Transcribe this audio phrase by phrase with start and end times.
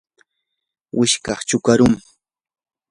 [0.97, 1.93] wishkash chukarum.